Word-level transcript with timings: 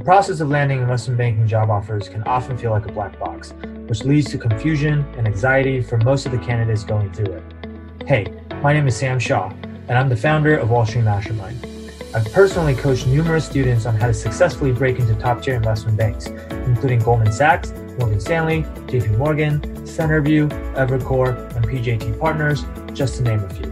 The 0.00 0.04
process 0.04 0.40
of 0.40 0.48
landing 0.48 0.80
investment 0.80 1.18
banking 1.18 1.46
job 1.46 1.68
offers 1.68 2.08
can 2.08 2.22
often 2.22 2.56
feel 2.56 2.70
like 2.70 2.86
a 2.86 2.92
black 2.92 3.18
box, 3.18 3.52
which 3.86 4.02
leads 4.02 4.30
to 4.30 4.38
confusion 4.38 5.04
and 5.18 5.26
anxiety 5.26 5.82
for 5.82 5.98
most 5.98 6.24
of 6.24 6.32
the 6.32 6.38
candidates 6.38 6.84
going 6.84 7.12
through 7.12 7.34
it. 7.34 7.42
Hey, 8.06 8.32
my 8.62 8.72
name 8.72 8.86
is 8.86 8.96
Sam 8.96 9.18
Shaw, 9.18 9.50
and 9.88 9.90
I'm 9.90 10.08
the 10.08 10.16
founder 10.16 10.56
of 10.56 10.70
Wall 10.70 10.86
Street 10.86 11.04
Mastermind. 11.04 11.66
I've 12.14 12.24
personally 12.32 12.74
coached 12.74 13.08
numerous 13.08 13.44
students 13.44 13.84
on 13.84 13.94
how 13.94 14.06
to 14.06 14.14
successfully 14.14 14.72
break 14.72 14.98
into 14.98 15.14
top 15.16 15.42
tier 15.42 15.54
investment 15.54 15.98
banks, 15.98 16.28
including 16.48 17.00
Goldman 17.00 17.30
Sachs, 17.30 17.70
Morgan 17.98 18.20
Stanley, 18.20 18.62
JP 18.86 19.18
Morgan, 19.18 19.60
Centerview, 19.82 20.48
Evercore, 20.76 21.36
and 21.56 21.66
PJT 21.66 22.18
Partners, 22.18 22.64
just 22.94 23.16
to 23.16 23.22
name 23.22 23.40
a 23.40 23.50
few. 23.50 23.70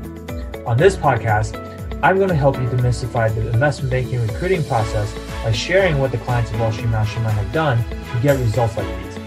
On 0.67 0.77
this 0.77 0.95
podcast, 0.95 1.57
I'm 2.01 2.17
going 2.17 2.29
to 2.29 2.35
help 2.37 2.57
you 2.61 2.69
demystify 2.69 3.35
the 3.35 3.51
investment 3.51 3.91
banking 3.91 4.21
recruiting 4.25 4.63
process 4.63 5.13
by 5.43 5.51
sharing 5.51 5.99
what 5.99 6.13
the 6.13 6.19
clients 6.19 6.49
of 6.53 6.61
Wall 6.61 6.71
Street 6.71 6.91
Mastermind 6.91 7.37
have 7.37 7.53
done 7.53 7.79
to 7.79 8.23
get 8.23 8.39
results 8.39 8.77
like 8.77 8.87
these. 9.03 9.19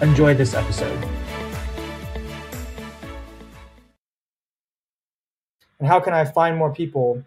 Enjoy 0.00 0.32
this 0.32 0.54
episode. 0.54 0.96
And 5.80 5.88
how 5.88 5.98
can 5.98 6.14
I 6.14 6.24
find 6.24 6.56
more 6.56 6.72
people 6.72 7.24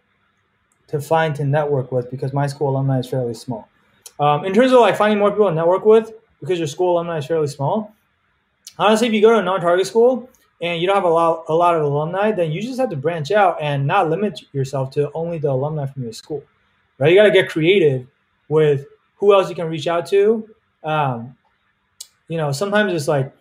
to 0.88 1.02
find 1.02 1.36
to 1.36 1.44
network 1.44 1.92
with 1.92 2.10
because 2.10 2.32
my 2.32 2.48
school 2.48 2.70
alumni 2.70 3.00
is 3.00 3.08
fairly 3.10 3.34
small. 3.34 3.68
Um, 4.18 4.46
in 4.46 4.54
terms 4.54 4.72
of 4.72 4.80
like 4.80 4.96
finding 4.96 5.20
more 5.20 5.30
people 5.30 5.50
to 5.50 5.54
network 5.54 5.86
with 5.86 6.14
because 6.40 6.58
your 6.58 6.70
school 6.70 6.94
alumni 6.94 7.18
is 7.18 7.26
fairly 7.26 7.48
small, 7.48 7.94
honestly, 8.80 9.08
if 9.08 9.14
you 9.14 9.20
go 9.20 9.32
to 9.32 9.40
a 9.40 9.44
non-target 9.44 9.88
school 9.88 10.30
and 10.62 10.82
you 10.82 10.88
don't 10.88 10.96
have 10.96 11.04
a 11.04 11.10
lot, 11.10 11.46
a 11.50 11.54
lot 11.54 11.76
of 11.76 11.84
alumni, 11.84 12.32
then 12.32 12.52
you 12.52 12.62
just 12.62 12.80
have 12.80 12.90
to 12.90 12.96
branch 12.96 13.32
out 13.32 13.58
and 13.62 13.86
not 13.86 14.10
limit 14.10 14.42
yourself 14.54 14.92
to 14.92 15.12
only 15.14 15.38
the 15.38 15.50
alumni 15.50 15.86
from 15.86 16.04
your 16.04 16.14
school, 16.14 16.44
right? 16.98 17.10
You 17.12 17.18
got 17.18 17.24
to 17.24 17.32
get 17.32 17.50
creative 17.50 18.08
with 18.48 18.86
who 19.18 19.34
else 19.34 19.50
you 19.50 19.56
can 19.56 19.68
reach 19.68 19.88
out 19.88 20.06
to. 20.08 20.48
Um, 20.84 21.36
you 22.28 22.38
know, 22.38 22.52
sometimes 22.52 22.94
it's 22.94 23.08
like 23.08 23.34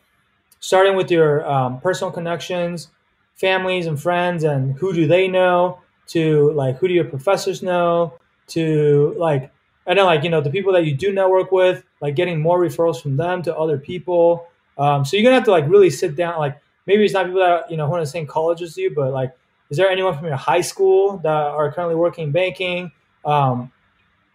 starting 0.60 0.96
with 0.96 1.10
your 1.10 1.48
um, 1.48 1.80
personal 1.80 2.10
connections, 2.10 2.88
families 3.34 3.86
and 3.86 4.00
friends, 4.00 4.44
and 4.44 4.76
who 4.78 4.92
do 4.92 5.06
they 5.06 5.28
know 5.28 5.78
to 6.06 6.52
like 6.52 6.76
who 6.78 6.88
do 6.88 6.94
your 6.94 7.04
professors 7.04 7.62
know 7.62 8.14
to 8.46 9.14
like 9.18 9.50
and 9.86 9.98
then 9.98 10.06
like 10.06 10.22
you 10.22 10.30
know 10.30 10.40
the 10.40 10.50
people 10.50 10.72
that 10.72 10.84
you 10.84 10.94
do 10.94 11.12
network 11.12 11.50
with 11.50 11.82
like 12.00 12.14
getting 12.14 12.40
more 12.40 12.60
referrals 12.60 13.00
from 13.00 13.16
them 13.16 13.42
to 13.42 13.56
other 13.56 13.78
people 13.78 14.46
um, 14.76 15.04
so 15.04 15.16
you're 15.16 15.24
gonna 15.24 15.34
have 15.34 15.44
to 15.44 15.50
like 15.50 15.68
really 15.68 15.90
sit 15.90 16.14
down 16.16 16.38
like 16.38 16.60
maybe 16.86 17.04
it's 17.04 17.14
not 17.14 17.26
people 17.26 17.40
that 17.40 17.70
you 17.70 17.76
know 17.76 17.86
who 17.86 17.94
are 17.94 17.98
in 17.98 18.04
the 18.04 18.10
same 18.10 18.26
college 18.26 18.62
as 18.62 18.76
you 18.76 18.92
but 18.94 19.12
like 19.12 19.36
is 19.70 19.76
there 19.76 19.88
anyone 19.88 20.16
from 20.16 20.26
your 20.26 20.36
high 20.36 20.60
school 20.60 21.18
that 21.18 21.30
are 21.30 21.72
currently 21.72 21.94
working 21.96 22.24
in 22.24 22.32
banking 22.32 22.90
um, 23.24 23.70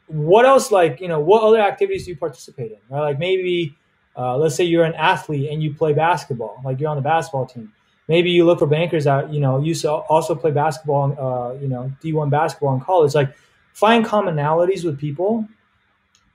what 0.08 0.46
else 0.46 0.72
like 0.72 1.00
you 1.00 1.08
know 1.08 1.20
what 1.20 1.44
other 1.44 1.60
activities 1.60 2.06
do 2.06 2.12
you 2.12 2.18
participate 2.18 2.72
in 2.72 2.78
right 2.90 3.02
like 3.02 3.20
maybe 3.20 3.76
uh, 4.18 4.36
let's 4.38 4.56
say 4.56 4.64
you're 4.64 4.84
an 4.84 4.96
athlete 4.96 5.50
and 5.50 5.62
you 5.62 5.74
play 5.74 5.94
basketball 5.94 6.60
like 6.66 6.80
you're 6.80 6.90
on 6.90 6.98
the 6.98 7.02
basketball 7.02 7.46
team 7.46 7.72
maybe 8.10 8.32
you 8.32 8.44
look 8.44 8.60
for 8.60 8.68
bankers 8.68 9.06
that 9.06 9.32
you 9.32 9.40
know 9.40 9.62
used 9.62 9.84
to 9.84 9.92
also 9.92 10.36
play 10.36 10.52
basketball, 10.52 11.16
uh, 11.18 11.54
you 11.62 11.70
know, 11.70 11.94
D1 12.04 12.30
basketball 12.30 12.74
in 12.74 12.82
college. 12.82 13.16
Like 13.16 13.34
find 13.72 14.04
commonalities 14.04 14.84
with 14.84 15.00
people, 15.00 15.48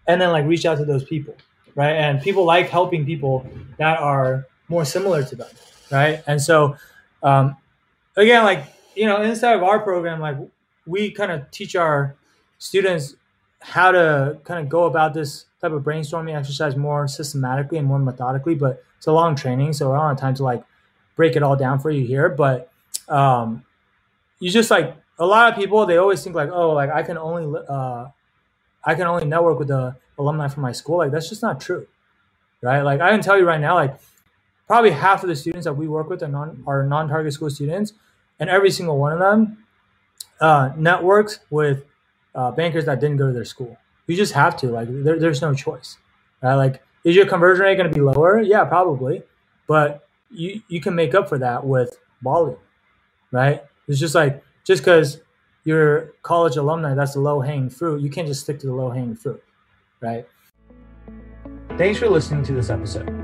and 0.06 0.18
then 0.18 0.30
like 0.30 0.46
reach 0.46 0.64
out 0.64 0.78
to 0.78 0.86
those 0.86 1.04
people, 1.04 1.36
right? 1.74 1.92
And 1.92 2.22
people 2.22 2.46
like 2.46 2.70
helping 2.70 3.04
people 3.04 3.46
that 3.76 3.98
are 3.98 4.46
more 4.68 4.86
similar 4.86 5.22
to 5.24 5.36
them, 5.36 5.48
right? 5.90 6.22
And 6.26 6.40
so, 6.40 6.76
um, 7.22 7.56
again, 8.16 8.44
like 8.44 8.66
you 8.94 9.06
know, 9.06 9.22
inside 9.22 9.54
of 9.54 9.62
our 9.62 9.80
program, 9.80 10.20
like 10.20 10.36
we 10.86 11.10
kind 11.10 11.32
of 11.32 11.50
teach 11.50 11.74
our 11.76 12.14
students 12.58 13.16
how 13.60 13.90
to 13.90 14.38
kind 14.44 14.60
of 14.60 14.68
go 14.68 14.84
about 14.84 15.14
this 15.14 15.46
type 15.60 15.72
of 15.72 15.82
brainstorming 15.82 16.36
exercise 16.36 16.76
more 16.76 17.08
systematically 17.08 17.78
and 17.78 17.86
more 17.86 17.98
methodically. 17.98 18.54
But 18.54 18.84
it's 18.98 19.06
a 19.06 19.12
long 19.12 19.34
training, 19.34 19.72
so 19.72 19.92
I 19.92 19.98
don't 19.98 20.08
have 20.08 20.18
time 20.18 20.34
to 20.36 20.44
like 20.44 20.64
break 21.16 21.36
it 21.36 21.42
all 21.42 21.56
down 21.56 21.78
for 21.78 21.90
you 21.90 22.06
here, 22.06 22.28
but 22.28 22.70
um, 23.08 23.64
you 24.40 24.50
just 24.50 24.70
like 24.70 24.96
a 25.18 25.26
lot 25.26 25.52
of 25.52 25.58
people 25.58 25.86
they 25.86 25.96
always 25.96 26.22
think 26.22 26.36
like, 26.36 26.50
oh, 26.50 26.72
like 26.72 26.90
I 26.90 27.02
can 27.02 27.18
only 27.18 27.60
uh, 27.68 28.06
I 28.84 28.94
can 28.94 29.06
only 29.06 29.24
network 29.24 29.58
with 29.58 29.68
the 29.68 29.96
alumni 30.18 30.48
from 30.48 30.62
my 30.62 30.72
school. 30.72 30.98
Like 30.98 31.10
that's 31.10 31.28
just 31.28 31.42
not 31.42 31.60
true, 31.60 31.86
right? 32.60 32.82
Like 32.82 33.00
I 33.00 33.10
can 33.10 33.20
tell 33.20 33.38
you 33.38 33.46
right 33.46 33.60
now, 33.60 33.74
like 33.74 33.98
probably 34.66 34.90
half 34.90 35.22
of 35.22 35.28
the 35.28 35.36
students 35.36 35.64
that 35.64 35.74
we 35.74 35.88
work 35.88 36.08
with 36.08 36.22
are 36.22 36.28
non 36.28 36.62
are 36.66 36.84
non-target 36.84 37.32
school 37.32 37.50
students, 37.50 37.92
and 38.38 38.50
every 38.50 38.70
single 38.70 38.98
one 38.98 39.12
of 39.12 39.18
them 39.18 39.64
uh, 40.40 40.70
networks 40.76 41.40
with 41.50 41.84
uh, 42.34 42.50
bankers 42.50 42.84
that 42.86 43.00
didn't 43.00 43.16
go 43.16 43.26
to 43.26 43.32
their 43.32 43.44
school. 43.44 43.76
You 44.06 44.16
just 44.16 44.32
have 44.32 44.56
to 44.58 44.68
like 44.68 44.88
there, 44.90 45.18
there's 45.18 45.40
no 45.40 45.54
choice, 45.54 45.98
right? 46.42 46.54
Like 46.54 46.82
is 47.04 47.14
your 47.14 47.26
conversion 47.26 47.64
rate 47.64 47.76
going 47.76 47.88
to 47.88 47.94
be 47.94 48.00
lower? 48.00 48.40
Yeah, 48.40 48.64
probably, 48.64 49.22
but 49.66 50.08
you 50.30 50.62
you 50.68 50.80
can 50.80 50.94
make 50.94 51.14
up 51.14 51.28
for 51.28 51.38
that 51.38 51.64
with 51.64 51.98
volume, 52.22 52.58
right? 53.30 53.62
It's 53.86 54.00
just 54.00 54.14
like 54.14 54.42
just 54.64 54.82
because 54.82 55.20
you're 55.64 56.12
college 56.22 56.56
alumni, 56.56 56.94
that's 56.94 57.14
the 57.14 57.20
low 57.20 57.40
hanging 57.40 57.70
fruit. 57.70 58.00
You 58.02 58.10
can't 58.10 58.26
just 58.26 58.42
stick 58.42 58.58
to 58.60 58.66
the 58.66 58.74
low 58.74 58.90
hanging 58.90 59.16
fruit, 59.16 59.42
right? 60.00 60.26
Thanks 61.76 61.98
for 61.98 62.08
listening 62.08 62.44
to 62.44 62.52
this 62.52 62.70
episode. 62.70 63.23